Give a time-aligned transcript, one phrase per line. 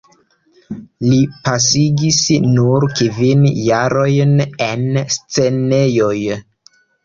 [1.09, 2.17] Li pasigis
[2.55, 4.35] nur kvin jarojn
[4.71, 4.83] en
[5.21, 6.19] scenejoj.